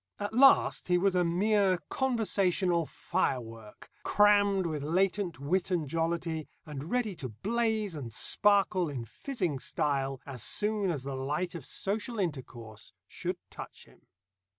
[0.19, 6.89] At last he was a mere conversational firework, crammed with latent wit and jollity, and
[6.89, 12.17] ready to blaze and sparkle in fizzing style as soon as the light of social
[12.17, 14.07] intercourse should touch him.